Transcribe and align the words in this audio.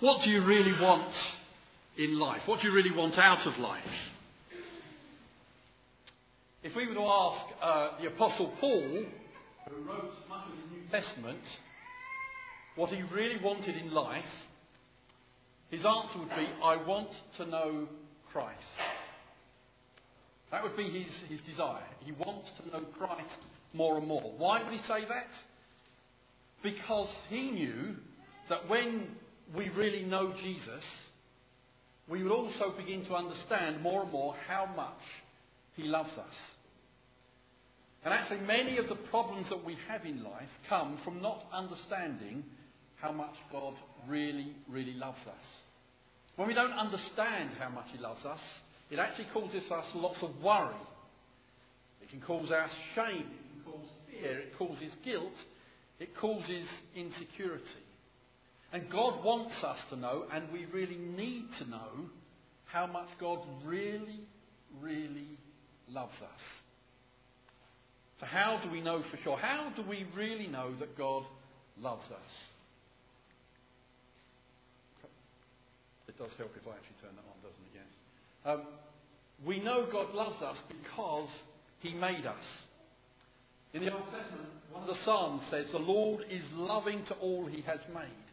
What 0.00 0.24
do 0.24 0.30
you 0.30 0.42
really 0.42 0.72
want 0.80 1.12
in 1.98 2.18
life? 2.18 2.40
What 2.46 2.62
do 2.62 2.68
you 2.68 2.74
really 2.74 2.90
want 2.90 3.18
out 3.18 3.46
of 3.46 3.58
life? 3.58 3.82
If 6.62 6.74
we 6.74 6.86
were 6.86 6.94
to 6.94 7.02
ask 7.02 7.40
uh, 7.60 7.88
the 8.00 8.06
Apostle 8.06 8.50
Paul, 8.60 9.04
who 9.68 9.76
wrote 9.86 10.14
much 10.26 10.46
of 10.46 10.70
the 10.70 10.74
New 10.74 10.88
Testament, 10.90 11.42
what 12.76 12.88
he 12.88 13.02
really 13.14 13.38
wanted 13.44 13.76
in 13.76 13.92
life, 13.92 14.24
his 15.70 15.84
answer 15.84 16.18
would 16.18 16.30
be, 16.30 16.48
I 16.64 16.76
want 16.76 17.10
to 17.36 17.44
know 17.44 17.86
Christ. 18.32 18.56
That 20.50 20.62
would 20.62 20.78
be 20.78 20.84
his, 20.84 21.12
his 21.28 21.40
desire. 21.46 21.84
He 22.06 22.12
wants 22.12 22.48
to 22.56 22.68
know 22.68 22.86
Christ 22.96 23.28
more 23.74 23.98
and 23.98 24.06
more. 24.06 24.32
Why 24.38 24.62
would 24.62 24.72
he 24.72 24.80
say 24.88 25.04
that? 25.06 25.28
Because 26.62 27.10
he 27.28 27.50
knew 27.50 27.96
that 28.48 28.66
when 28.66 29.06
we 29.54 29.68
really 29.70 30.04
know 30.04 30.32
Jesus, 30.42 30.84
we 32.08 32.22
would 32.22 32.32
also 32.32 32.72
begin 32.76 33.04
to 33.06 33.14
understand 33.14 33.82
more 33.82 34.02
and 34.02 34.12
more 34.12 34.34
how 34.48 34.66
much 34.76 35.00
He 35.76 35.84
loves 35.84 36.12
us. 36.12 36.34
And 38.04 38.14
actually, 38.14 38.40
many 38.40 38.78
of 38.78 38.88
the 38.88 38.94
problems 38.94 39.48
that 39.50 39.64
we 39.64 39.76
have 39.88 40.06
in 40.06 40.24
life 40.24 40.48
come 40.68 40.98
from 41.04 41.20
not 41.20 41.44
understanding 41.52 42.44
how 42.96 43.12
much 43.12 43.34
God 43.52 43.74
really, 44.08 44.54
really 44.68 44.94
loves 44.94 45.20
us. 45.26 45.46
When 46.36 46.48
we 46.48 46.54
don't 46.54 46.72
understand 46.72 47.50
how 47.58 47.68
much 47.68 47.86
He 47.92 47.98
loves 47.98 48.24
us, 48.24 48.40
it 48.90 48.98
actually 48.98 49.26
causes 49.32 49.70
us 49.70 49.84
lots 49.94 50.22
of 50.22 50.30
worry. 50.42 50.74
It 52.02 52.08
can 52.08 52.20
cause 52.20 52.50
us 52.50 52.70
shame, 52.94 53.26
it 53.26 53.64
can 53.64 53.72
cause 53.72 53.88
fear, 54.10 54.38
it 54.38 54.58
causes 54.58 54.92
guilt, 55.04 55.34
it 55.98 56.16
causes 56.16 56.66
insecurity. 56.96 57.84
And 58.72 58.88
God 58.90 59.24
wants 59.24 59.54
us 59.64 59.78
to 59.90 59.96
know, 59.96 60.24
and 60.32 60.44
we 60.52 60.66
really 60.66 60.96
need 60.96 61.46
to 61.58 61.68
know, 61.68 62.08
how 62.66 62.86
much 62.86 63.08
God 63.18 63.40
really, 63.64 64.20
really 64.80 65.38
loves 65.88 66.14
us. 66.22 66.40
So, 68.20 68.26
how 68.26 68.60
do 68.62 68.70
we 68.70 68.80
know 68.80 69.02
for 69.10 69.16
sure? 69.24 69.36
How 69.36 69.72
do 69.74 69.82
we 69.82 70.06
really 70.16 70.46
know 70.46 70.74
that 70.76 70.96
God 70.96 71.24
loves 71.80 72.04
us? 72.04 72.32
It 76.06 76.18
does 76.18 76.30
help 76.38 76.50
if 76.54 76.66
I 76.66 76.72
actually 76.72 77.00
turn 77.02 77.16
that 77.16 77.24
on, 77.26 77.40
doesn't 77.42 77.64
it? 77.64 77.74
Yes. 77.74 77.90
Um, 78.44 78.62
we 79.44 79.60
know 79.60 79.88
God 79.90 80.14
loves 80.14 80.40
us 80.42 80.56
because 80.68 81.28
He 81.80 81.94
made 81.94 82.26
us. 82.26 82.36
In 83.72 83.84
the 83.84 83.92
Old 83.92 84.04
Testament, 84.04 84.48
one 84.70 84.82
of 84.82 84.88
the 84.88 85.04
Psalms 85.04 85.42
says, 85.50 85.66
The 85.72 85.78
Lord 85.78 86.24
is 86.30 86.42
loving 86.52 87.04
to 87.06 87.14
all 87.14 87.46
He 87.46 87.62
has 87.62 87.80
made. 87.94 88.29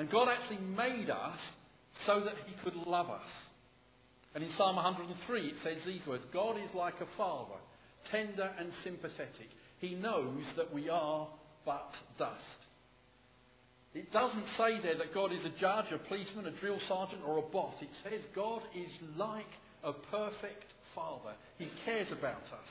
And 0.00 0.10
God 0.10 0.28
actually 0.30 0.64
made 0.64 1.10
us 1.10 1.38
so 2.06 2.20
that 2.20 2.32
He 2.46 2.54
could 2.64 2.74
love 2.74 3.10
us. 3.10 3.28
And 4.34 4.42
in 4.42 4.50
Psalm 4.56 4.76
103 4.76 5.46
it 5.46 5.54
says 5.62 5.76
these 5.84 6.00
words 6.06 6.24
God 6.32 6.56
is 6.56 6.74
like 6.74 6.94
a 7.02 7.16
father, 7.18 7.60
tender 8.10 8.50
and 8.58 8.72
sympathetic. 8.82 9.50
He 9.78 9.94
knows 9.94 10.40
that 10.56 10.72
we 10.72 10.88
are 10.88 11.28
but 11.66 11.92
dust. 12.18 12.40
It 13.92 14.10
doesn't 14.10 14.46
say 14.56 14.80
there 14.82 14.96
that 14.96 15.12
God 15.12 15.34
is 15.34 15.44
a 15.44 15.60
judge, 15.60 15.92
a 15.92 15.98
policeman, 15.98 16.46
a 16.46 16.58
drill 16.58 16.78
sergeant, 16.88 17.20
or 17.26 17.36
a 17.36 17.42
boss. 17.42 17.74
It 17.82 17.90
says 18.02 18.22
God 18.34 18.62
is 18.74 18.90
like 19.18 19.52
a 19.84 19.92
perfect 19.92 20.64
father. 20.94 21.34
He 21.58 21.68
cares 21.84 22.08
about 22.10 22.44
us. 22.44 22.70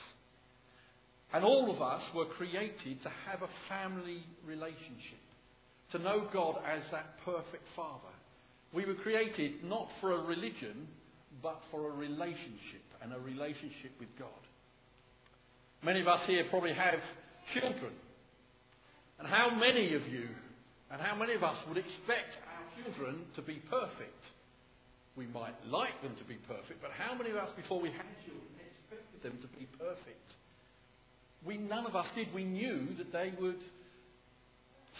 And 1.32 1.44
all 1.44 1.72
of 1.72 1.80
us 1.80 2.02
were 2.12 2.26
created 2.26 3.04
to 3.04 3.12
have 3.28 3.42
a 3.42 3.68
family 3.68 4.24
relationship 4.44 5.29
to 5.92 5.98
know 5.98 6.28
God 6.32 6.56
as 6.66 6.82
that 6.92 7.18
perfect 7.24 7.64
Father. 7.74 8.14
We 8.72 8.84
were 8.84 8.94
created 8.94 9.64
not 9.64 9.88
for 10.00 10.12
a 10.12 10.22
religion, 10.22 10.86
but 11.42 11.60
for 11.70 11.88
a 11.88 11.92
relationship, 11.92 12.84
and 13.02 13.12
a 13.12 13.18
relationship 13.18 13.92
with 13.98 14.08
God. 14.18 14.28
Many 15.82 16.00
of 16.00 16.08
us 16.08 16.20
here 16.26 16.44
probably 16.50 16.74
have 16.74 17.00
children. 17.54 17.92
And 19.18 19.26
how 19.26 19.50
many 19.50 19.94
of 19.94 20.06
you, 20.06 20.28
and 20.90 21.00
how 21.00 21.14
many 21.14 21.34
of 21.34 21.42
us 21.42 21.56
would 21.68 21.78
expect 21.78 22.36
our 22.46 22.84
children 22.84 23.22
to 23.36 23.42
be 23.42 23.62
perfect? 23.70 24.22
We 25.16 25.26
might 25.26 25.54
like 25.66 26.00
them 26.02 26.14
to 26.16 26.24
be 26.24 26.36
perfect, 26.46 26.80
but 26.80 26.90
how 26.92 27.14
many 27.14 27.30
of 27.30 27.36
us, 27.36 27.50
before 27.56 27.80
we 27.80 27.90
had 27.90 28.06
children, 28.24 28.48
expected 28.70 29.22
them 29.22 29.38
to 29.42 29.58
be 29.58 29.66
perfect? 29.78 30.28
We, 31.44 31.56
none 31.56 31.86
of 31.86 31.96
us 31.96 32.06
did. 32.14 32.32
We 32.34 32.44
knew 32.44 32.88
that 32.98 33.12
they 33.12 33.32
would 33.40 33.60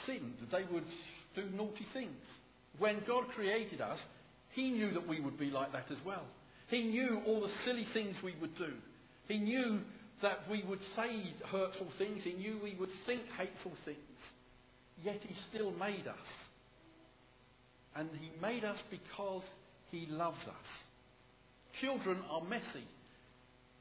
sin, 0.06 0.34
that 0.40 0.50
they 0.50 0.64
would 0.72 0.84
do 1.34 1.44
naughty 1.54 1.86
things. 1.92 2.16
When 2.78 3.02
God 3.06 3.24
created 3.34 3.80
us, 3.80 3.98
He 4.54 4.70
knew 4.70 4.92
that 4.92 5.06
we 5.06 5.20
would 5.20 5.38
be 5.38 5.50
like 5.50 5.72
that 5.72 5.86
as 5.90 5.98
well. 6.04 6.24
He 6.68 6.84
knew 6.84 7.20
all 7.26 7.40
the 7.40 7.52
silly 7.64 7.86
things 7.92 8.14
we 8.22 8.34
would 8.40 8.56
do. 8.56 8.72
He 9.28 9.38
knew 9.38 9.80
that 10.22 10.38
we 10.50 10.64
would 10.68 10.80
say 10.96 11.32
hurtful 11.50 11.88
things. 11.98 12.22
He 12.24 12.34
knew 12.34 12.58
we 12.62 12.76
would 12.78 12.90
think 13.06 13.22
hateful 13.36 13.72
things. 13.84 13.98
Yet 15.02 15.20
He 15.26 15.34
still 15.52 15.72
made 15.72 16.06
us. 16.06 16.16
And 17.96 18.08
He 18.20 18.30
made 18.40 18.64
us 18.64 18.78
because 18.90 19.42
He 19.90 20.06
loves 20.08 20.42
us. 20.46 20.68
Children 21.80 22.18
are 22.30 22.42
messy. 22.42 22.86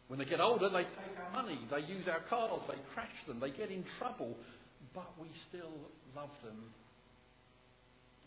When 0.08 0.18
they 0.18 0.26
get 0.26 0.42
older, 0.42 0.70
they 0.70 0.84
take 0.84 1.20
our 1.24 1.44
money, 1.44 1.60
they 1.70 1.82
use 1.82 2.08
our 2.08 2.22
cars, 2.30 2.62
they 2.68 2.78
crash 2.96 3.14
them, 3.28 3.40
they 3.40 3.52
get 3.52 3.70
in 3.70 3.86
trouble, 4.00 4.36
but 4.94 5.10
we 5.20 5.28
still 5.50 5.74
love 6.16 6.30
them. 6.44 6.58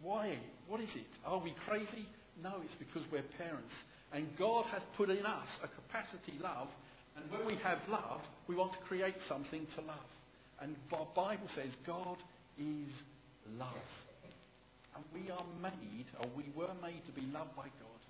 Why? 0.03 0.37
What 0.67 0.81
is 0.81 0.89
it? 0.95 1.07
Are 1.25 1.39
we 1.39 1.55
crazy? 1.67 2.07
No, 2.43 2.55
it's 2.65 2.75
because 2.79 3.03
we're 3.11 3.23
parents. 3.39 3.73
And 4.13 4.27
God 4.39 4.67
has 4.73 4.83
put 4.97 5.11
in 5.11 5.25
us 5.25 5.49
a 5.63 5.69
capacity 5.69 6.39
love. 6.43 6.69
And 7.17 7.31
when 7.31 7.47
we 7.47 7.57
have 7.63 7.79
love, 7.89 8.21
we 8.49 8.55
want 8.55 8.73
to 8.73 8.79
create 8.81 9.15
something 9.29 9.67
to 9.77 9.81
love. 9.83 10.11
And 10.61 10.77
the 10.91 10.97
Bible 11.15 11.49
says 11.55 11.71
God 11.87 12.17
is 12.59 12.93
love. 13.59 13.89
And 14.95 15.05
we 15.15 15.31
are 15.31 15.45
made, 15.63 16.07
or 16.21 16.29
we 16.37 16.45
were 16.55 16.73
made 16.83 17.05
to 17.07 17.13
be 17.13 17.27
loved 17.33 17.57
by 17.57 17.65
God. 17.65 18.01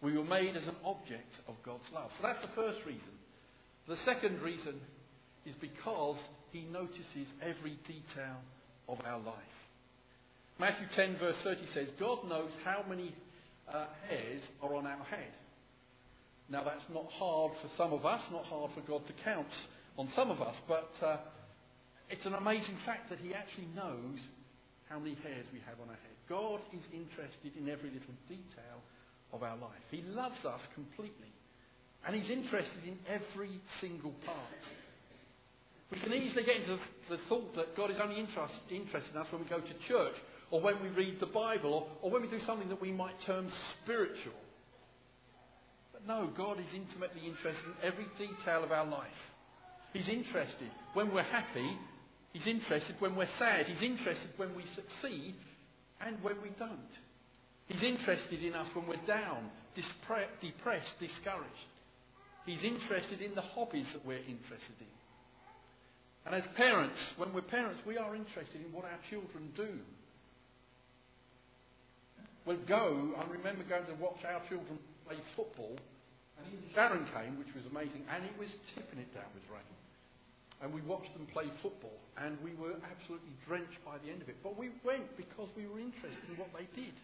We 0.00 0.16
were 0.16 0.24
made 0.24 0.56
as 0.56 0.64
an 0.64 0.76
object 0.84 1.32
of 1.48 1.54
God's 1.64 1.84
love. 1.94 2.10
So 2.20 2.26
that's 2.26 2.42
the 2.42 2.54
first 2.54 2.78
reason. 2.86 3.14
The 3.88 3.96
second 4.04 4.40
reason 4.40 4.80
is 5.44 5.54
because 5.60 6.16
he 6.52 6.62
notices 6.70 7.26
every 7.40 7.78
detail 7.86 8.36
of 8.88 8.98
our 9.04 9.18
life. 9.18 9.56
Matthew 10.60 10.86
10, 10.94 11.18
verse 11.18 11.36
30 11.42 11.60
says, 11.74 11.88
God 11.98 12.28
knows 12.28 12.50
how 12.64 12.84
many 12.88 13.14
uh, 13.72 13.86
hairs 14.08 14.42
are 14.62 14.74
on 14.74 14.86
our 14.86 15.04
head. 15.04 15.32
Now, 16.48 16.62
that's 16.64 16.84
not 16.92 17.06
hard 17.18 17.52
for 17.62 17.70
some 17.76 17.92
of 17.92 18.04
us, 18.04 18.20
not 18.30 18.44
hard 18.44 18.70
for 18.74 18.82
God 18.82 19.06
to 19.06 19.14
count 19.24 19.48
on 19.96 20.08
some 20.14 20.30
of 20.30 20.40
us, 20.42 20.54
but 20.68 20.90
uh, 21.02 21.16
it's 22.10 22.26
an 22.26 22.34
amazing 22.34 22.76
fact 22.84 23.08
that 23.08 23.18
He 23.18 23.32
actually 23.32 23.68
knows 23.74 24.20
how 24.88 24.98
many 24.98 25.16
hairs 25.22 25.46
we 25.52 25.60
have 25.66 25.80
on 25.80 25.88
our 25.88 25.96
head. 25.96 26.16
God 26.28 26.60
is 26.72 26.84
interested 26.92 27.56
in 27.56 27.68
every 27.70 27.88
little 27.88 28.14
detail 28.28 28.84
of 29.32 29.42
our 29.42 29.56
life. 29.56 29.82
He 29.90 30.02
loves 30.02 30.44
us 30.44 30.60
completely, 30.74 31.32
and 32.06 32.14
He's 32.14 32.30
interested 32.30 32.84
in 32.84 32.98
every 33.08 33.60
single 33.80 34.12
part. 34.26 34.62
We 35.92 36.00
can 36.00 36.14
easily 36.14 36.42
get 36.42 36.56
into 36.56 36.78
the 37.10 37.18
thought 37.28 37.54
that 37.54 37.76
God 37.76 37.90
is 37.90 37.98
only 38.02 38.18
interest, 38.18 38.54
interested 38.70 39.12
in 39.14 39.20
us 39.20 39.26
when 39.30 39.42
we 39.42 39.48
go 39.48 39.60
to 39.60 39.74
church 39.86 40.16
or 40.50 40.62
when 40.62 40.82
we 40.82 40.88
read 40.88 41.20
the 41.20 41.26
Bible 41.26 41.86
or, 42.02 42.08
or 42.08 42.10
when 42.10 42.22
we 42.22 42.28
do 42.28 42.40
something 42.46 42.70
that 42.70 42.80
we 42.80 42.90
might 42.90 43.14
term 43.26 43.52
spiritual. 43.84 44.32
But 45.92 46.06
no, 46.06 46.30
God 46.34 46.58
is 46.58 46.72
intimately 46.74 47.28
interested 47.28 47.60
in 47.66 47.76
every 47.84 48.06
detail 48.16 48.64
of 48.64 48.72
our 48.72 48.86
life. 48.86 49.20
He's 49.92 50.08
interested 50.08 50.70
when 50.94 51.12
we're 51.12 51.28
happy. 51.28 51.76
He's 52.32 52.46
interested 52.46 52.96
when 52.98 53.14
we're 53.14 53.28
sad. 53.38 53.66
He's 53.66 53.82
interested 53.82 54.30
when 54.38 54.56
we 54.56 54.64
succeed 54.74 55.34
and 56.00 56.16
when 56.22 56.40
we 56.42 56.48
don't. 56.58 56.92
He's 57.66 57.82
interested 57.82 58.42
in 58.42 58.54
us 58.54 58.68
when 58.72 58.86
we're 58.86 59.06
down, 59.06 59.50
depressed, 59.76 60.92
discouraged. 60.98 61.68
He's 62.46 62.64
interested 62.64 63.20
in 63.20 63.34
the 63.34 63.42
hobbies 63.42 63.86
that 63.92 64.06
we're 64.06 64.24
interested 64.24 64.80
in. 64.80 65.01
And 66.26 66.34
as 66.34 66.42
parents, 66.56 66.98
when 67.16 67.32
we're 67.34 67.42
parents, 67.42 67.80
we 67.86 67.98
are 67.98 68.14
interested 68.14 68.60
in 68.64 68.72
what 68.72 68.84
our 68.84 68.98
children 69.10 69.50
do. 69.56 69.78
We'll 72.46 72.62
go, 72.66 73.14
I 73.18 73.26
remember 73.30 73.62
going 73.64 73.86
to 73.86 73.94
watch 74.02 74.18
our 74.26 74.42
children 74.48 74.78
play 75.06 75.18
football, 75.34 75.78
and 76.38 76.46
even 76.50 76.66
Sharon 76.74 77.06
came, 77.14 77.38
which 77.38 77.50
was 77.54 77.62
amazing, 77.70 78.02
and 78.10 78.24
it 78.26 78.34
was 78.38 78.50
tipping 78.74 78.98
it 78.98 79.10
down 79.14 79.30
with 79.34 79.46
rain. 79.50 79.66
And 80.62 80.70
we 80.70 80.82
watched 80.82 81.10
them 81.14 81.26
play 81.34 81.50
football, 81.62 81.98
and 82.18 82.38
we 82.42 82.54
were 82.54 82.78
absolutely 82.86 83.34
drenched 83.46 83.82
by 83.82 83.98
the 84.02 84.10
end 84.10 84.22
of 84.22 84.28
it. 84.30 84.38
But 84.42 84.58
we 84.58 84.70
went 84.86 85.10
because 85.18 85.50
we 85.58 85.66
were 85.66 85.78
interested 85.78 86.26
in 86.30 86.38
what 86.38 86.50
they 86.54 86.66
did. 86.74 86.94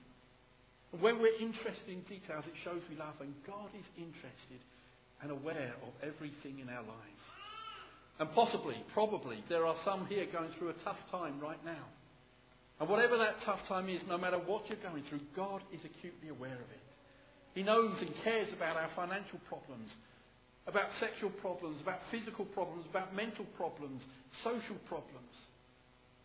And 0.93 1.03
when 1.03 1.19
we're 1.19 1.39
interested 1.39 1.91
in 1.91 2.07
details, 2.07 2.47
it 2.47 2.55
shows 2.63 2.83
we 2.87 2.95
love, 2.95 3.19
and 3.19 3.35
God 3.47 3.71
is 3.75 3.87
interested 3.99 4.63
and 5.23 5.31
aware 5.31 5.75
of 5.83 5.91
everything 6.07 6.63
in 6.63 6.71
our 6.71 6.87
lives. 6.87 7.23
And 8.19 8.31
possibly, 8.33 8.77
probably, 8.95 9.45
there 9.49 9.65
are 9.65 9.77
some 9.85 10.07
here 10.07 10.27
going 10.33 10.51
through 10.59 10.71
a 10.71 10.85
tough 10.85 10.99
time 11.11 11.39
right 11.41 11.63
now. 11.65 11.85
And 12.81 12.89
whatever 12.89 13.17
that 13.19 13.37
tough 13.45 13.61
time 13.69 13.89
is, 13.89 14.01
no 14.09 14.19
matter 14.19 14.39
what 14.39 14.69
you're 14.69 14.79
going 14.83 15.05
through, 15.09 15.21
God 15.35 15.63
is 15.73 15.81
acutely 15.85 16.29
aware 16.29 16.55
of 16.55 16.71
it. 16.71 16.89
He 17.55 17.63
knows 17.63 17.97
and 18.01 18.11
cares 18.23 18.53
about 18.53 18.77
our 18.77 18.91
financial 18.95 19.41
problems, 19.49 19.91
about 20.67 20.91
sexual 21.01 21.31
problems, 21.31 21.81
about 21.83 22.01
physical 22.11 22.45
problems, 22.45 22.87
about 22.91 23.15
mental 23.15 23.47
problems, 23.57 24.03
social 24.45 24.77
problems, 24.87 25.35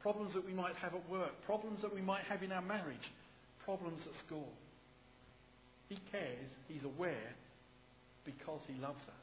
problems 0.02 0.34
that 0.34 0.46
we 0.46 0.54
might 0.54 0.76
have 0.76 0.94
at 0.94 1.10
work, 1.10 1.32
problems 1.46 1.82
that 1.82 1.94
we 1.94 2.02
might 2.02 2.24
have 2.26 2.44
in 2.44 2.52
our 2.52 2.62
marriage, 2.62 3.12
problems 3.66 4.02
at 4.06 4.28
school. 4.28 4.50
He 5.90 5.98
cares, 6.12 6.50
he's 6.68 6.84
aware, 6.84 7.34
because 8.26 8.62
he 8.68 8.80
loves 8.80 9.02
us. 9.08 9.23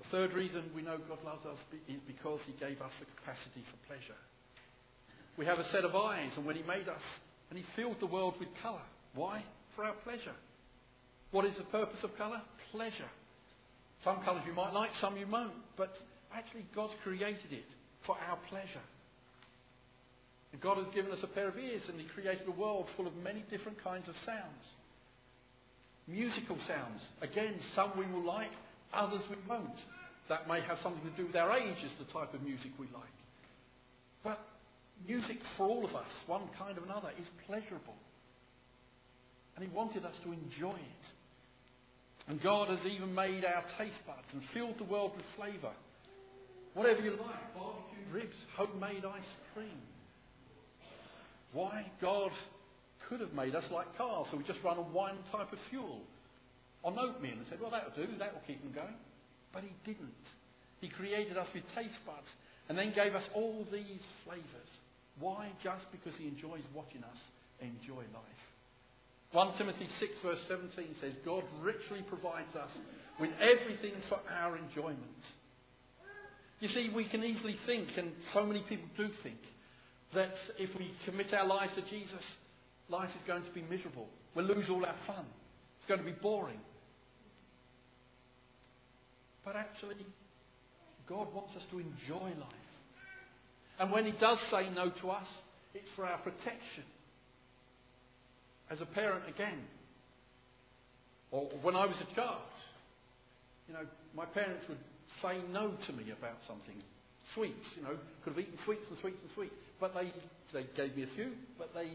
The 0.00 0.08
third 0.10 0.32
reason 0.32 0.64
we 0.74 0.82
know 0.82 0.98
God 1.08 1.22
loves 1.24 1.44
us 1.46 1.58
is 1.88 2.00
because 2.06 2.40
he 2.46 2.52
gave 2.58 2.80
us 2.80 2.92
the 2.98 3.06
capacity 3.16 3.64
for 3.70 3.76
pleasure. 3.86 4.18
We 5.36 5.46
have 5.46 5.58
a 5.58 5.70
set 5.70 5.84
of 5.84 5.94
eyes, 5.94 6.32
and 6.36 6.44
when 6.44 6.56
he 6.56 6.62
made 6.62 6.88
us, 6.88 7.02
and 7.50 7.58
he 7.58 7.64
filled 7.76 8.00
the 8.00 8.06
world 8.06 8.34
with 8.38 8.48
colour. 8.62 8.82
Why? 9.14 9.44
For 9.76 9.84
our 9.84 9.94
pleasure. 10.04 10.34
What 11.30 11.44
is 11.44 11.56
the 11.56 11.64
purpose 11.64 12.02
of 12.02 12.16
colour? 12.16 12.40
Pleasure. 12.72 13.10
Some 14.04 14.22
colours 14.22 14.42
you 14.46 14.54
might 14.54 14.72
like, 14.72 14.90
some 15.00 15.16
you 15.16 15.26
won't. 15.26 15.52
But 15.76 15.94
actually, 16.34 16.66
God's 16.74 16.94
created 17.04 17.52
it 17.52 17.64
for 18.06 18.16
our 18.28 18.38
pleasure. 18.48 18.84
And 20.52 20.60
God 20.60 20.78
has 20.78 20.86
given 20.94 21.12
us 21.12 21.18
a 21.22 21.28
pair 21.28 21.48
of 21.48 21.58
ears, 21.58 21.82
and 21.88 22.00
He 22.00 22.06
created 22.06 22.48
a 22.48 22.52
world 22.60 22.86
full 22.96 23.06
of 23.06 23.14
many 23.22 23.44
different 23.50 23.82
kinds 23.82 24.08
of 24.08 24.14
sounds. 24.26 24.64
Musical 26.08 26.56
sounds. 26.66 27.00
Again, 27.20 27.54
some 27.76 27.92
we 27.96 28.06
will 28.06 28.24
like, 28.24 28.50
others 28.92 29.22
we 29.28 29.36
won't. 29.48 29.78
That 30.28 30.46
may 30.46 30.60
have 30.60 30.78
something 30.82 31.02
to 31.02 31.16
do 31.16 31.26
with 31.26 31.36
our 31.36 31.56
age 31.58 31.78
is 31.84 31.90
the 31.98 32.10
type 32.12 32.34
of 32.34 32.42
music 32.42 32.70
we 32.78 32.86
like. 32.94 33.18
But 34.22 34.38
music 35.06 35.38
for 35.56 35.66
all 35.66 35.84
of 35.84 35.94
us, 35.94 36.10
one 36.26 36.48
kind 36.58 36.78
or 36.78 36.84
another, 36.84 37.10
is 37.20 37.26
pleasurable. 37.46 37.96
And 39.56 39.66
He 39.66 39.74
wanted 39.74 40.04
us 40.04 40.14
to 40.24 40.32
enjoy 40.32 40.76
it. 40.76 41.04
And 42.28 42.40
God 42.40 42.68
has 42.68 42.78
even 42.86 43.12
made 43.12 43.44
our 43.44 43.64
taste 43.76 43.98
buds 44.06 44.28
and 44.32 44.42
filled 44.54 44.78
the 44.78 44.84
world 44.84 45.12
with 45.16 45.24
flavour. 45.36 45.74
Whatever 46.74 47.00
you 47.00 47.10
like, 47.10 47.54
barbecued 47.54 48.12
ribs, 48.12 48.36
homemade 48.56 49.04
ice 49.04 49.32
cream. 49.52 49.82
Why? 51.52 51.90
God 52.00 52.30
could 53.08 53.20
have 53.20 53.32
made 53.32 53.56
us 53.56 53.64
like 53.72 53.96
cars, 53.96 54.28
so 54.30 54.36
we 54.36 54.44
just 54.44 54.60
run 54.62 54.78
on 54.78 54.92
one 54.92 55.18
type 55.32 55.52
of 55.52 55.58
fuel. 55.68 56.02
On 56.82 56.98
oatmeal 56.98 57.36
and 57.36 57.46
said, 57.48 57.60
well, 57.60 57.70
that'll 57.70 57.94
do, 57.94 58.08
that'll 58.18 58.40
keep 58.46 58.62
them 58.62 58.72
going. 58.72 58.96
But 59.52 59.62
He 59.62 59.72
didn't. 59.84 60.26
He 60.80 60.88
created 60.88 61.36
us 61.36 61.48
with 61.54 61.64
taste 61.74 62.00
buds 62.06 62.28
and 62.68 62.78
then 62.78 62.92
gave 62.94 63.14
us 63.14 63.24
all 63.34 63.66
these 63.70 64.04
flavours. 64.24 64.70
Why? 65.18 65.50
Just 65.62 65.84
because 65.92 66.16
He 66.18 66.28
enjoys 66.28 66.62
watching 66.74 67.04
us 67.04 67.20
enjoy 67.60 68.02
life. 68.16 68.42
1 69.32 69.58
Timothy 69.58 69.88
6 70.00 70.12
verse 70.24 70.40
17 70.48 70.96
says, 71.00 71.12
God 71.24 71.44
richly 71.60 72.02
provides 72.08 72.54
us 72.56 72.70
with 73.20 73.30
everything 73.38 73.94
for 74.08 74.18
our 74.28 74.56
enjoyment. 74.56 75.22
You 76.58 76.68
see, 76.68 76.90
we 76.94 77.08
can 77.08 77.24
easily 77.24 77.56
think, 77.66 77.88
and 77.96 78.12
so 78.34 78.44
many 78.44 78.64
people 78.68 78.88
do 78.96 79.08
think, 79.22 79.38
that 80.14 80.34
if 80.58 80.76
we 80.78 80.92
commit 81.04 81.32
our 81.32 81.46
lives 81.46 81.72
to 81.76 81.82
Jesus, 81.82 82.24
life 82.88 83.10
is 83.10 83.26
going 83.26 83.44
to 83.44 83.50
be 83.50 83.62
miserable. 83.62 84.08
We'll 84.34 84.46
lose 84.46 84.66
all 84.68 84.84
our 84.84 84.96
fun. 85.06 85.24
It's 85.78 85.88
going 85.88 86.00
to 86.00 86.06
be 86.06 86.18
boring. 86.20 86.58
But 89.44 89.56
actually, 89.56 89.96
God 91.08 91.32
wants 91.34 91.56
us 91.56 91.62
to 91.70 91.78
enjoy 91.78 92.28
life. 92.38 92.70
And 93.78 93.90
when 93.90 94.04
He 94.04 94.12
does 94.12 94.38
say 94.50 94.68
no 94.74 94.90
to 94.90 95.10
us, 95.10 95.26
it's 95.74 95.88
for 95.96 96.04
our 96.04 96.18
protection. 96.18 96.84
As 98.70 98.80
a 98.80 98.86
parent, 98.86 99.24
again, 99.28 99.58
or 101.30 101.46
when 101.62 101.76
I 101.76 101.86
was 101.86 101.96
a 102.00 102.14
child, 102.14 102.42
you 103.68 103.74
know, 103.74 103.86
my 104.14 104.26
parents 104.26 104.64
would 104.68 104.78
say 105.22 105.38
no 105.52 105.72
to 105.86 105.92
me 105.92 106.10
about 106.10 106.38
something. 106.46 106.74
Sweets, 107.34 107.66
you 107.76 107.82
know, 107.82 107.96
could 108.24 108.34
have 108.34 108.40
eaten 108.40 108.58
sweets 108.64 108.84
and 108.90 108.98
sweets 109.00 109.18
and 109.22 109.30
sweets. 109.34 109.54
But 109.80 109.94
they, 109.94 110.12
they 110.52 110.66
gave 110.76 110.96
me 110.96 111.04
a 111.04 111.14
few, 111.14 111.32
but 111.58 111.72
they 111.74 111.90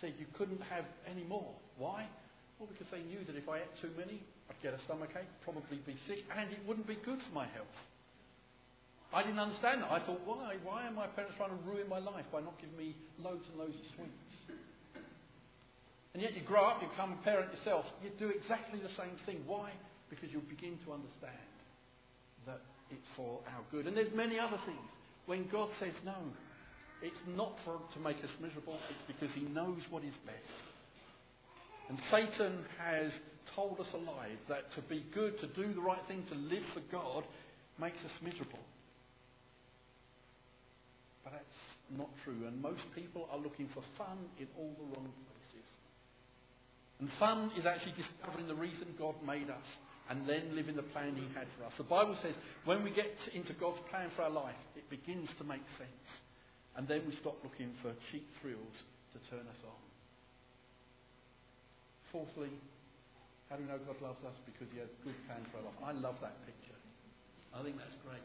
said 0.00 0.14
you 0.18 0.26
couldn't 0.36 0.62
have 0.62 0.84
any 1.08 1.24
more. 1.24 1.52
Why? 1.78 2.06
Well, 2.60 2.68
because 2.68 2.92
they 2.92 3.00
knew 3.08 3.24
that 3.24 3.40
if 3.40 3.48
I 3.48 3.64
ate 3.64 3.72
too 3.80 3.88
many, 3.96 4.20
I'd 4.52 4.60
get 4.60 4.76
a 4.76 4.80
stomachache, 4.84 5.32
probably 5.40 5.80
be 5.88 5.96
sick, 6.04 6.28
and 6.28 6.52
it 6.52 6.60
wouldn't 6.68 6.84
be 6.84 7.00
good 7.00 7.16
for 7.24 7.32
my 7.32 7.48
health. 7.56 7.72
I 9.16 9.24
didn't 9.24 9.40
understand 9.40 9.80
that. 9.80 9.90
I 9.90 10.04
thought, 10.04 10.20
why? 10.28 10.60
Why 10.62 10.86
are 10.86 10.92
my 10.92 11.08
parents 11.08 11.34
trying 11.40 11.56
to 11.56 11.60
ruin 11.64 11.88
my 11.88 11.98
life 11.98 12.28
by 12.28 12.44
not 12.44 12.60
giving 12.60 12.76
me 12.76 12.94
loads 13.18 13.48
and 13.48 13.58
loads 13.58 13.74
of 13.74 13.86
sweets? 13.96 14.60
And 16.12 16.20
yet 16.20 16.36
you 16.36 16.44
grow 16.44 16.68
up, 16.68 16.84
you 16.84 16.88
become 16.92 17.16
a 17.16 17.22
parent 17.24 17.48
yourself, 17.48 17.88
you 18.04 18.12
do 18.20 18.28
exactly 18.28 18.78
the 18.78 18.92
same 18.92 19.16
thing. 19.24 19.40
Why? 19.48 19.72
Because 20.12 20.28
you 20.28 20.44
begin 20.44 20.76
to 20.84 20.92
understand 20.92 21.48
that 22.44 22.60
it's 22.92 23.08
for 23.16 23.40
our 23.56 23.64
good. 23.72 23.88
And 23.88 23.96
there's 23.96 24.12
many 24.12 24.38
other 24.38 24.60
things. 24.66 24.90
When 25.24 25.48
God 25.48 25.70
says 25.80 25.94
no, 26.04 26.18
it's 27.00 27.24
not 27.34 27.56
for, 27.64 27.80
to 27.94 27.98
make 28.04 28.18
us 28.20 28.30
miserable, 28.36 28.76
it's 28.92 29.06
because 29.08 29.32
he 29.34 29.48
knows 29.48 29.80
what 29.88 30.04
is 30.04 30.14
best. 30.26 30.69
And 31.90 31.98
Satan 32.08 32.62
has 32.78 33.10
told 33.56 33.80
us 33.80 33.90
alive 33.92 34.38
that 34.48 34.72
to 34.76 34.80
be 34.82 35.04
good, 35.12 35.40
to 35.40 35.48
do 35.48 35.74
the 35.74 35.80
right 35.80 35.98
thing, 36.06 36.22
to 36.30 36.36
live 36.36 36.62
for 36.72 36.78
God, 36.92 37.24
makes 37.80 37.98
us 38.06 38.14
miserable. 38.22 38.62
But 41.24 41.32
that's 41.32 41.98
not 41.98 42.08
true. 42.22 42.46
And 42.46 42.62
most 42.62 42.86
people 42.94 43.26
are 43.32 43.38
looking 43.38 43.68
for 43.74 43.82
fun 43.98 44.18
in 44.38 44.46
all 44.56 44.70
the 44.78 44.86
wrong 44.94 45.10
places. 45.10 45.66
And 47.00 47.10
fun 47.18 47.50
is 47.58 47.66
actually 47.66 47.98
discovering 47.98 48.46
the 48.46 48.54
reason 48.54 48.94
God 48.96 49.16
made 49.26 49.50
us 49.50 49.68
and 50.10 50.28
then 50.28 50.54
living 50.54 50.76
the 50.76 50.86
plan 50.94 51.16
He 51.16 51.26
had 51.34 51.48
for 51.58 51.66
us. 51.66 51.72
The 51.76 51.90
Bible 51.90 52.16
says 52.22 52.34
when 52.66 52.84
we 52.84 52.90
get 52.92 53.18
into 53.34 53.52
God's 53.54 53.80
plan 53.90 54.10
for 54.14 54.22
our 54.22 54.30
life, 54.30 54.54
it 54.76 54.88
begins 54.90 55.28
to 55.38 55.44
make 55.44 55.66
sense. 55.76 56.06
And 56.76 56.86
then 56.86 57.02
we 57.08 57.16
stop 57.16 57.42
looking 57.42 57.74
for 57.82 57.90
cheap 58.12 58.28
thrills 58.40 58.78
to 59.12 59.18
turn 59.28 59.42
us 59.50 59.58
on. 59.66 59.89
Fourthly, 62.12 62.50
how 63.48 63.56
do 63.56 63.62
we 63.62 63.68
know 63.68 63.78
God 63.86 64.00
loves 64.02 64.22
us? 64.24 64.34
Because 64.46 64.66
He 64.72 64.78
has 64.78 64.88
good 65.04 65.14
plans 65.26 65.46
for 65.50 65.58
our 65.58 65.64
life. 65.70 65.78
I 65.82 65.92
love 65.92 66.16
that 66.22 66.38
picture. 66.46 66.78
I 67.54 67.62
think 67.62 67.78
that's 67.78 67.96
great. 68.06 68.22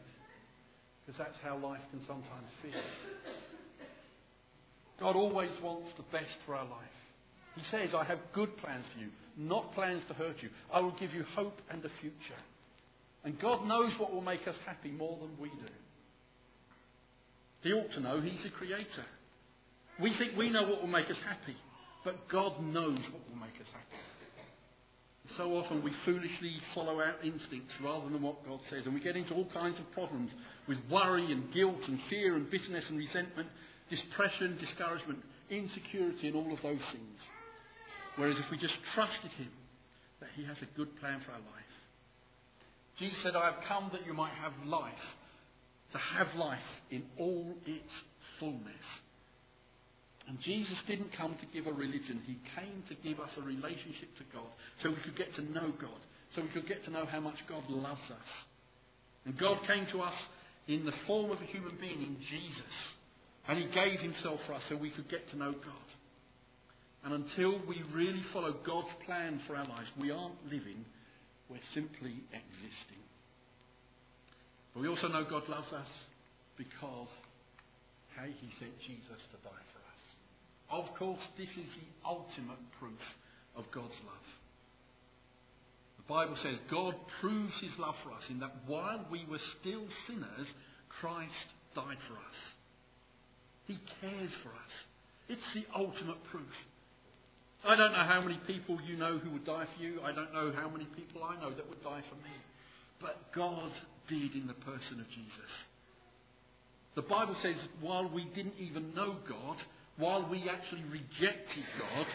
Because 1.04 1.18
that's 1.18 1.38
how 1.42 1.56
life 1.58 1.82
can 1.90 2.00
sometimes 2.06 2.50
feel. 2.62 2.82
God 4.98 5.14
always 5.14 5.50
wants 5.62 5.88
the 5.96 6.04
best 6.10 6.34
for 6.46 6.54
our 6.54 6.64
life. 6.64 6.96
He 7.54 7.62
says, 7.70 7.90
I 7.94 8.04
have 8.04 8.18
good 8.32 8.56
plans 8.58 8.84
for 8.92 9.00
you, 9.00 9.08
not 9.36 9.72
plans 9.74 10.02
to 10.08 10.14
hurt 10.14 10.36
you. 10.42 10.50
I 10.72 10.80
will 10.80 10.94
give 10.98 11.12
you 11.14 11.24
hope 11.34 11.58
and 11.70 11.84
a 11.84 11.90
future. 12.00 12.40
And 13.24 13.38
God 13.40 13.66
knows 13.66 13.92
what 13.98 14.12
will 14.12 14.20
make 14.20 14.46
us 14.46 14.54
happy 14.66 14.90
more 14.90 15.18
than 15.18 15.30
we 15.40 15.48
do. 15.48 15.72
He 17.62 17.72
ought 17.72 17.90
to 17.92 18.00
know 18.00 18.20
He's 18.20 18.44
a 18.46 18.50
creator. 18.50 19.04
We 20.00 20.14
think 20.18 20.36
we 20.36 20.50
know 20.50 20.68
what 20.68 20.80
will 20.80 20.88
make 20.88 21.10
us 21.10 21.16
happy, 21.26 21.56
but 22.06 22.28
God 22.28 22.62
knows 22.62 23.00
what 23.10 23.28
will 23.28 23.40
make 23.40 23.60
us 23.60 23.66
happy. 23.72 24.00
So 25.36 25.56
often 25.56 25.82
we 25.82 25.90
foolishly 26.04 26.60
follow 26.72 27.00
our 27.00 27.16
instincts 27.24 27.74
rather 27.82 28.08
than 28.08 28.22
what 28.22 28.46
God 28.46 28.60
says, 28.70 28.86
and 28.86 28.94
we 28.94 29.00
get 29.00 29.16
into 29.16 29.34
all 29.34 29.48
kinds 29.52 29.80
of 29.80 29.90
problems 29.90 30.30
with 30.68 30.78
worry 30.88 31.32
and 31.32 31.52
guilt 31.52 31.80
and 31.88 31.98
fear 32.08 32.36
and 32.36 32.48
bitterness 32.48 32.84
and 32.88 32.96
resentment, 32.96 33.48
depression, 33.90 34.56
discouragement, 34.60 35.18
insecurity, 35.50 36.28
and 36.28 36.36
all 36.36 36.54
of 36.54 36.62
those 36.62 36.78
things. 36.92 37.18
Whereas 38.14 38.38
if 38.38 38.48
we 38.52 38.56
just 38.56 38.74
trusted 38.94 39.32
Him, 39.32 39.50
that 40.20 40.28
He 40.36 40.44
has 40.44 40.56
a 40.62 40.76
good 40.78 40.96
plan 41.00 41.20
for 41.26 41.32
our 41.32 41.38
life. 41.38 41.74
Jesus 43.00 43.18
said, 43.24 43.34
I 43.34 43.46
have 43.46 43.64
come 43.66 43.90
that 43.92 44.06
you 44.06 44.14
might 44.14 44.32
have 44.40 44.52
life 44.64 44.92
to 45.90 45.98
have 45.98 46.28
life 46.36 46.58
in 46.88 47.02
all 47.18 47.52
its 47.66 47.92
fullness. 48.38 48.86
And 50.28 50.40
Jesus 50.40 50.76
didn't 50.88 51.16
come 51.16 51.36
to 51.40 51.46
give 51.54 51.66
a 51.66 51.72
religion. 51.72 52.20
He 52.26 52.38
came 52.58 52.82
to 52.88 52.94
give 53.06 53.20
us 53.20 53.30
a 53.38 53.42
relationship 53.42 54.10
to 54.18 54.24
God 54.32 54.50
so 54.82 54.90
we 54.90 54.96
could 55.04 55.16
get 55.16 55.34
to 55.36 55.42
know 55.42 55.72
God, 55.80 56.00
so 56.34 56.42
we 56.42 56.48
could 56.48 56.66
get 56.66 56.84
to 56.84 56.90
know 56.90 57.06
how 57.06 57.20
much 57.20 57.36
God 57.48 57.62
loves 57.68 58.10
us. 58.10 58.30
And 59.24 59.38
God 59.38 59.58
came 59.66 59.86
to 59.92 60.00
us 60.00 60.14
in 60.66 60.84
the 60.84 60.92
form 61.06 61.30
of 61.30 61.40
a 61.40 61.44
human 61.44 61.76
being, 61.80 62.02
in 62.02 62.16
Jesus. 62.28 62.74
And 63.48 63.58
He 63.58 63.66
gave 63.72 64.00
Himself 64.00 64.40
for 64.46 64.54
us 64.54 64.62
so 64.68 64.76
we 64.76 64.90
could 64.90 65.08
get 65.08 65.30
to 65.30 65.36
know 65.36 65.52
God. 65.52 65.88
And 67.04 67.14
until 67.14 67.60
we 67.68 67.82
really 67.94 68.22
follow 68.32 68.56
God's 68.66 68.90
plan 69.04 69.40
for 69.46 69.54
our 69.54 69.66
lives, 69.66 69.86
we 70.00 70.10
aren't 70.10 70.42
living, 70.46 70.84
we're 71.48 71.58
simply 71.72 72.18
existing. 72.34 73.02
But 74.74 74.80
we 74.82 74.88
also 74.88 75.06
know 75.06 75.24
God 75.28 75.48
loves 75.48 75.72
us 75.72 75.86
because 76.58 77.08
how 78.16 78.24
he 78.24 78.48
sent 78.58 78.72
Jesus 78.80 79.20
to 79.30 79.36
die 79.44 79.64
for 79.72 79.80
us. 79.86 79.95
Of 80.70 80.94
course, 80.98 81.22
this 81.38 81.48
is 81.48 81.56
the 81.56 82.08
ultimate 82.08 82.58
proof 82.80 83.00
of 83.56 83.64
God's 83.70 83.98
love. 84.04 84.26
The 85.98 86.12
Bible 86.12 86.36
says 86.42 86.56
God 86.70 86.94
proves 87.20 87.54
his 87.60 87.76
love 87.78 87.94
for 88.02 88.10
us 88.10 88.22
in 88.28 88.40
that 88.40 88.54
while 88.66 89.04
we 89.10 89.24
were 89.30 89.40
still 89.60 89.84
sinners, 90.06 90.48
Christ 91.00 91.48
died 91.74 91.98
for 92.08 92.14
us. 92.14 92.38
He 93.66 93.78
cares 94.00 94.30
for 94.42 94.50
us. 94.50 94.72
It's 95.28 95.54
the 95.54 95.64
ultimate 95.74 96.22
proof. 96.30 96.54
I 97.64 97.74
don't 97.74 97.92
know 97.92 98.04
how 98.04 98.20
many 98.20 98.38
people 98.46 98.78
you 98.86 98.96
know 98.96 99.18
who 99.18 99.30
would 99.30 99.44
die 99.44 99.66
for 99.76 99.82
you. 99.82 100.00
I 100.04 100.12
don't 100.12 100.32
know 100.32 100.52
how 100.54 100.68
many 100.68 100.84
people 100.84 101.24
I 101.24 101.40
know 101.40 101.50
that 101.50 101.68
would 101.68 101.82
die 101.82 102.02
for 102.08 102.16
me. 102.16 102.34
But 103.00 103.32
God 103.32 103.72
did 104.08 104.34
in 104.34 104.46
the 104.46 104.54
person 104.54 105.00
of 105.00 105.08
Jesus. 105.08 105.50
The 106.94 107.02
Bible 107.02 107.36
says 107.42 107.56
while 107.80 108.08
we 108.08 108.24
didn't 108.34 108.54
even 108.58 108.94
know 108.94 109.16
God, 109.28 109.56
while 109.98 110.28
we 110.30 110.48
actually 110.48 110.84
rejected 110.90 111.64
God, 111.78 112.06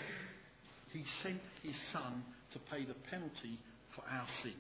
He 0.92 1.04
sent 1.24 1.42
His 1.64 1.76
Son 1.94 2.24
to 2.54 2.60
pay 2.72 2.86
the 2.86 2.96
penalty 3.10 3.60
for 3.96 4.04
our 4.10 4.28
sin. 4.44 4.54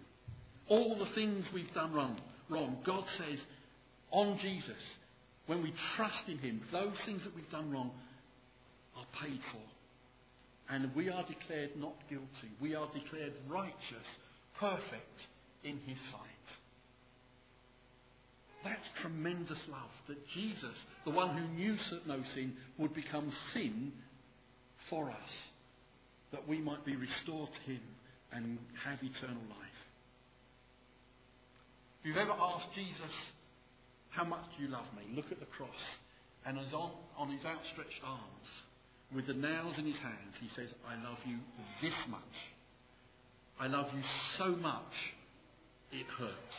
All 0.68 0.98
the 0.98 1.13
things 1.13 1.46
we've 1.54 1.74
done 1.74 1.94
wrong, 1.94 2.20
wrong. 2.50 2.78
God 2.86 3.04
says 3.18 3.40
on 4.12 4.38
Jesus, 4.42 4.82
when 5.48 5.63
we 5.63 5.74
trust 5.96 6.28
in 6.28 6.38
Him, 6.38 6.62
those 6.72 6.96
things 7.06 7.22
that 7.24 7.36
we've 7.36 7.50
done 7.50 7.72
wrong 7.72 7.92
are 8.98 9.06
paid 9.22 9.40
for. 9.51 10.74
And 10.74 10.96
we 10.96 11.10
are 11.10 11.25
declared 11.28 11.72
not 11.78 11.96
guilty. 12.10 12.51
We 12.62 12.75
are 12.75 12.88
declared 12.94 13.34
righteous, 13.50 14.08
perfect 14.60 15.20
in 15.63 15.78
His 15.86 15.98
sight. 16.12 16.40
Tremendous 19.02 19.60
love 19.70 19.92
that 20.08 20.28
Jesus, 20.34 20.76
the 21.06 21.12
one 21.12 21.38
who 21.38 21.48
knew 21.56 21.76
no 22.08 22.22
sin, 22.36 22.54
would 22.78 22.94
become 22.94 23.32
sin 23.54 23.92
for 24.90 25.10
us, 25.10 25.32
that 26.32 26.48
we 26.48 26.60
might 26.60 26.86
be 26.86 26.96
restored 26.96 27.50
to 27.54 27.72
Him 27.72 27.82
and 28.32 28.58
have 28.86 29.00
eternal 29.02 29.44
life. 29.50 29.82
If 32.02 32.08
you've 32.08 32.18
ever 32.18 32.32
asked 32.32 32.74
Jesus, 32.74 33.14
How 34.10 34.24
much 34.24 34.44
do 34.58 34.64
you 34.64 34.70
love 34.70 34.86
me? 34.96 35.16
Look 35.16 35.32
at 35.32 35.40
the 35.40 35.46
cross. 35.46 35.70
And 36.46 36.58
on, 36.58 36.92
on 37.18 37.30
his 37.30 37.46
outstretched 37.46 38.02
arms, 38.04 38.50
with 39.14 39.28
the 39.28 39.34
nails 39.34 39.76
in 39.78 39.86
his 39.86 39.98
hands, 39.98 40.36
he 40.42 40.50
says, 40.56 40.70
I 40.88 40.96
love 41.04 41.18
you 41.26 41.38
this 41.82 41.94
much. 42.10 42.20
I 43.60 43.68
love 43.68 43.88
you 43.96 44.02
so 44.38 44.56
much, 44.56 44.94
it 45.92 46.06
hurts. 46.18 46.56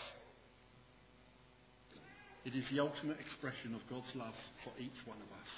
It 2.44 2.54
is 2.54 2.64
the 2.72 2.80
ultimate 2.80 3.18
expression 3.20 3.74
of 3.74 3.80
God's 3.88 4.14
love 4.14 4.34
for 4.64 4.72
each 4.80 4.98
one 5.04 5.18
of 5.18 5.30
us. 5.40 5.50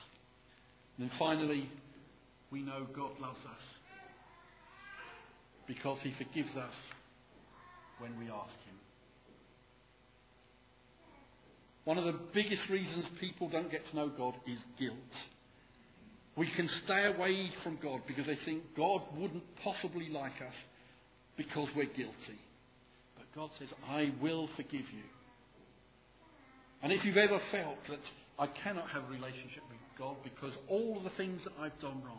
And 0.98 1.08
then 1.08 1.18
finally, 1.18 1.68
we 2.50 2.60
know 2.60 2.86
God 2.94 3.12
loves 3.20 3.40
us 3.44 3.64
because 5.66 5.98
he 6.02 6.12
forgives 6.18 6.54
us 6.56 6.74
when 7.98 8.18
we 8.18 8.26
ask 8.26 8.52
him. 8.64 8.78
One 11.84 11.98
of 11.98 12.04
the 12.04 12.18
biggest 12.32 12.62
reasons 12.70 13.04
people 13.20 13.48
don't 13.48 13.70
get 13.70 13.88
to 13.90 13.96
know 13.96 14.08
God 14.08 14.34
is 14.46 14.58
guilt. 14.78 14.96
We 16.36 16.50
can 16.50 16.68
stay 16.84 17.06
away 17.06 17.50
from 17.62 17.78
God 17.82 18.00
because 18.06 18.26
they 18.26 18.38
think 18.44 18.62
God 18.76 19.02
wouldn't 19.16 19.44
possibly 19.62 20.08
like 20.08 20.40
us 20.40 20.54
because 21.36 21.68
we're 21.76 21.84
guilty. 21.84 22.40
But 23.16 23.26
God 23.34 23.50
says, 23.58 23.68
I 23.88 24.12
will 24.20 24.48
forgive 24.56 24.80
you. 24.92 25.04
And 26.84 26.92
if 26.92 27.02
you've 27.02 27.16
ever 27.16 27.40
felt 27.50 27.78
that 27.88 27.98
I 28.38 28.46
cannot 28.62 28.90
have 28.90 29.04
a 29.04 29.06
relationship 29.06 29.62
with 29.70 29.78
God 29.98 30.16
because 30.22 30.52
all 30.68 31.00
the 31.02 31.08
things 31.16 31.40
that 31.44 31.54
I've 31.58 31.80
done 31.80 32.02
wrong, 32.04 32.18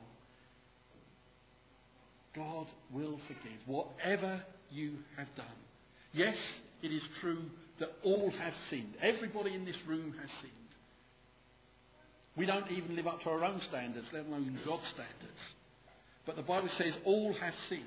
God 2.36 2.66
will 2.92 3.20
forgive 3.28 3.60
whatever 3.68 4.42
you 4.72 4.96
have 5.18 5.28
done. 5.38 5.46
Yes, 6.14 6.36
it 6.82 6.88
is 6.88 7.04
true 7.22 7.44
that 7.80 7.90
all 8.04 8.32
have 8.40 8.54
sinned. 8.72 8.96
Everybody 9.04 9.54
in 9.54 9.66
this 9.66 9.76
room 9.88 10.16
has 10.20 10.30
sinned. 10.42 10.52
We 12.36 12.48
don't 12.48 12.72
even 12.72 12.96
live 12.96 13.06
up 13.06 13.22
to 13.22 13.30
our 13.30 13.44
own 13.44 13.62
standards, 13.70 14.08
let 14.14 14.26
alone 14.26 14.60
God's 14.66 14.88
standards. 14.96 15.42
But 16.26 16.38
the 16.38 16.42
Bible 16.42 16.70
says 16.80 16.94
all 17.06 17.36
have 17.40 17.54
sinned. 17.70 17.84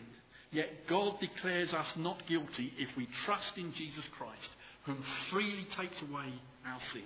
Yet 0.53 0.87
God 0.89 1.19
declares 1.21 1.71
us 1.71 1.89
not 1.97 2.27
guilty 2.29 2.73
if 2.79 2.89
we 2.97 3.09
trust 3.27 3.57
in 3.57 3.75
Jesus 3.77 4.05
Christ, 4.17 4.49
who 4.89 4.97
freely 5.31 5.67
takes 5.77 5.97
away 6.03 6.33
our 6.67 6.81
sins. 6.93 7.05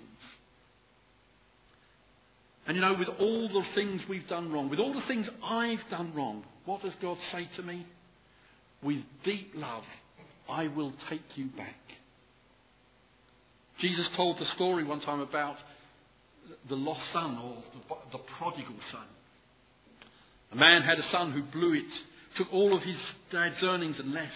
And 2.65 2.75
you 2.77 2.81
know, 2.81 2.93
with 2.93 3.09
all 3.19 3.49
the 3.49 3.65
things 3.75 4.01
we've 4.07 4.27
done 4.27 4.51
wrong, 4.51 4.69
with 4.69 4.79
all 4.79 4.93
the 4.93 5.05
things 5.07 5.27
I've 5.43 5.83
done 5.89 6.13
wrong, 6.15 6.43
what 6.65 6.81
does 6.81 6.93
God 7.01 7.17
say 7.31 7.47
to 7.57 7.63
me? 7.63 7.85
With 8.81 9.03
deep 9.23 9.51
love, 9.55 9.83
I 10.49 10.67
will 10.67 10.93
take 11.09 11.37
you 11.37 11.47
back. 11.47 11.75
Jesus 13.79 14.07
told 14.15 14.39
the 14.39 14.45
story 14.55 14.83
one 14.83 15.01
time 15.01 15.19
about 15.19 15.57
the 16.69 16.75
lost 16.75 17.01
son 17.11 17.37
or 17.37 17.57
the, 17.73 18.17
the 18.17 18.23
prodigal 18.37 18.75
son. 18.91 19.05
A 20.51 20.55
man 20.55 20.83
had 20.83 20.99
a 20.99 21.09
son 21.09 21.31
who 21.31 21.43
blew 21.43 21.73
it, 21.73 21.91
took 22.37 22.47
all 22.53 22.75
of 22.75 22.83
his 22.83 22.97
dad's 23.31 23.61
earnings 23.61 23.99
and 23.99 24.13
left. 24.13 24.31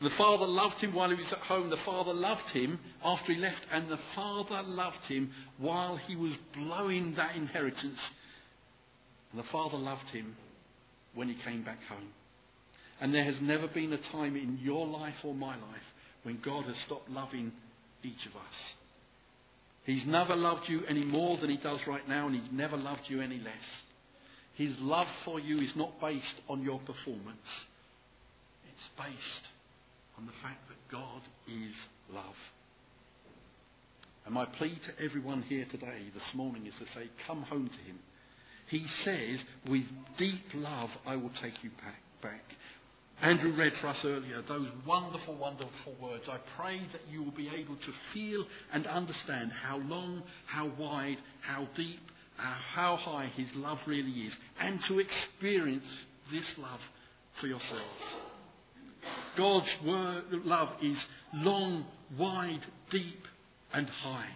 The 0.00 0.10
father 0.18 0.46
loved 0.46 0.76
him 0.76 0.92
while 0.92 1.08
he 1.08 1.14
was 1.14 1.32
at 1.32 1.38
home. 1.38 1.70
The 1.70 1.78
father 1.78 2.12
loved 2.12 2.50
him 2.50 2.78
after 3.02 3.32
he 3.32 3.38
left. 3.38 3.62
And 3.72 3.88
the 3.90 3.98
father 4.14 4.62
loved 4.62 5.04
him 5.08 5.32
while 5.58 5.96
he 5.96 6.16
was 6.16 6.32
blowing 6.54 7.14
that 7.16 7.34
inheritance. 7.34 7.98
And 9.32 9.40
the 9.40 9.48
father 9.50 9.78
loved 9.78 10.08
him 10.10 10.36
when 11.14 11.28
he 11.28 11.34
came 11.44 11.64
back 11.64 11.78
home. 11.88 12.10
And 13.00 13.14
there 13.14 13.24
has 13.24 13.36
never 13.40 13.68
been 13.68 13.92
a 13.92 14.12
time 14.12 14.36
in 14.36 14.58
your 14.62 14.86
life 14.86 15.14
or 15.24 15.34
my 15.34 15.54
life 15.54 15.86
when 16.24 16.40
God 16.44 16.64
has 16.64 16.76
stopped 16.86 17.10
loving 17.10 17.52
each 18.02 18.26
of 18.26 18.36
us. 18.36 18.54
He's 19.84 20.04
never 20.06 20.34
loved 20.34 20.68
you 20.68 20.82
any 20.88 21.04
more 21.04 21.38
than 21.38 21.48
he 21.48 21.56
does 21.58 21.78
right 21.86 22.06
now, 22.08 22.26
and 22.26 22.34
he's 22.34 22.52
never 22.52 22.76
loved 22.76 23.02
you 23.06 23.20
any 23.20 23.38
less. 23.38 23.54
His 24.54 24.74
love 24.80 25.06
for 25.24 25.38
you 25.38 25.60
is 25.60 25.70
not 25.76 26.00
based 26.00 26.34
on 26.48 26.62
your 26.62 26.80
performance. 26.80 27.46
It's 28.68 28.88
based 28.98 29.46
on 30.18 30.26
the 30.26 30.32
fact 30.42 30.68
that 30.68 30.90
God 30.90 31.22
is 31.46 31.74
love. 32.12 32.34
And 34.24 34.34
my 34.34 34.44
plea 34.44 34.78
to 34.86 35.04
everyone 35.04 35.42
here 35.42 35.66
today, 35.70 36.10
this 36.12 36.34
morning, 36.34 36.66
is 36.66 36.74
to 36.80 36.86
say, 36.94 37.08
come 37.26 37.42
home 37.42 37.68
to 37.68 37.78
him. 37.88 37.98
He 38.68 38.84
says, 39.04 39.38
with 39.68 39.84
deep 40.18 40.44
love, 40.54 40.90
I 41.06 41.16
will 41.16 41.30
take 41.40 41.62
you 41.62 41.70
back. 41.70 42.02
back. 42.22 42.42
Andrew 43.22 43.54
read 43.56 43.72
for 43.80 43.86
us 43.86 43.96
earlier 44.04 44.42
those 44.46 44.68
wonderful, 44.84 45.36
wonderful 45.36 45.94
words. 46.02 46.24
I 46.28 46.38
pray 46.56 46.80
that 46.92 47.02
you 47.10 47.22
will 47.22 47.30
be 47.32 47.48
able 47.48 47.76
to 47.76 47.92
feel 48.12 48.44
and 48.72 48.86
understand 48.86 49.52
how 49.52 49.78
long, 49.78 50.22
how 50.46 50.70
wide, 50.78 51.18
how 51.40 51.68
deep, 51.76 52.00
uh, 52.38 52.42
how 52.42 52.96
high 52.96 53.30
his 53.36 53.46
love 53.54 53.78
really 53.86 54.10
is, 54.10 54.32
and 54.60 54.80
to 54.88 54.98
experience 54.98 55.86
this 56.30 56.44
love 56.58 56.80
for 57.40 57.46
yourselves. 57.46 58.25
God's 59.36 59.66
word, 59.84 60.24
love 60.44 60.68
is 60.82 60.96
long, 61.34 61.84
wide, 62.18 62.64
deep, 62.90 63.26
and 63.72 63.88
high. 63.88 64.28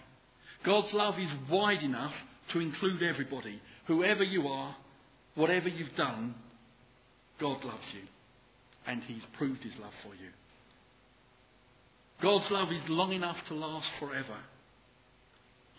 God's 0.65 0.93
love 0.93 1.19
is 1.19 1.31
wide 1.51 1.83
enough 1.83 2.13
to 2.53 2.61
include 2.61 3.03
everybody. 3.03 3.61
Whoever 3.87 4.23
you 4.23 4.49
are, 4.49 4.77
whatever 5.35 5.69
you've 5.69 5.97
done, 5.97 6.35
God 7.39 7.65
loves 7.65 7.85
you 7.95 8.03
and 8.87 9.03
he's 9.05 9.23
proved 9.39 9.63
his 9.63 9.73
love 9.81 9.93
for 10.03 10.15
you. 10.15 10.31
God's 12.23 12.51
love 12.51 12.71
is 12.71 12.83
long 12.89 13.13
enough 13.13 13.37
to 13.49 13.55
last 13.55 13.87
forever. 13.99 14.37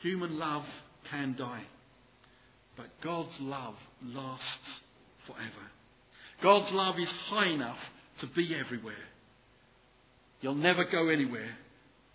Human 0.01 0.39
love 0.39 0.65
can 1.11 1.35
die, 1.37 1.63
but 2.75 2.87
God's 3.03 3.39
love 3.39 3.75
lasts 4.03 4.45
forever. 5.27 5.67
God's 6.41 6.71
love 6.71 6.97
is 6.97 7.11
high 7.27 7.49
enough 7.49 7.77
to 8.21 8.27
be 8.27 8.55
everywhere. 8.55 8.95
You'll 10.41 10.55
never 10.55 10.83
go 10.85 11.09
anywhere 11.09 11.55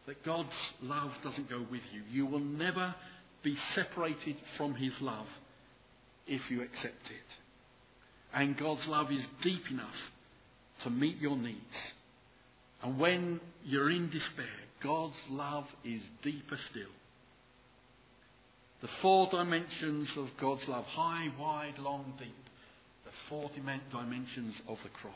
that 0.07 0.25
God's 0.25 0.49
love 0.83 1.13
doesn't 1.23 1.51
go 1.51 1.65
with 1.71 1.83
you. 1.93 2.03
You 2.11 2.27
will 2.27 2.41
never 2.41 2.95
be 3.43 3.57
separated 3.75 4.37
from 4.57 4.75
His 4.75 4.93
love 5.01 5.27
if 6.27 6.43
you 6.51 6.63
accept 6.63 7.07
it. 7.07 8.35
And 8.35 8.57
God's 8.57 8.87
love 8.87 9.11
is 9.11 9.25
deep 9.43 9.63
enough 9.71 9.89
to 10.83 10.91
meet 10.91 11.19
your 11.19 11.37
needs. 11.37 11.59
And 12.83 12.99
when 12.99 13.41
you're 13.65 13.91
in 13.91 14.11
despair, 14.11 14.47
God's 14.83 15.17
love 15.31 15.65
is 15.85 16.03
deeper 16.23 16.59
still. 16.71 16.83
The 18.83 18.89
four 19.01 19.29
dimensions 19.31 20.09
of 20.17 20.29
God's 20.41 20.69
love 20.69 20.85
high, 20.85 21.29
wide, 21.39 21.79
long, 21.79 22.13
deep. 22.19 22.35
The 23.05 23.11
four 23.29 23.51
dimensions 23.55 24.55
of 24.69 24.77
the 24.83 24.91
cross. 24.91 25.15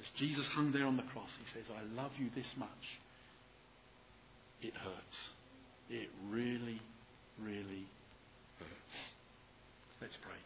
As 0.00 0.06
Jesus 0.18 0.46
hung 0.54 0.72
there 0.72 0.86
on 0.86 0.96
the 0.96 1.04
cross, 1.12 1.28
he 1.38 1.44
says, 1.52 1.68
I 1.68 1.82
love 1.94 2.12
you 2.18 2.30
this 2.34 2.48
much. 2.56 2.68
It 4.62 4.72
hurts. 4.72 5.18
It 5.90 6.08
really, 6.30 6.80
really 7.38 7.84
hurts. 8.58 8.96
Let's 10.00 10.16
pray. 10.22 10.40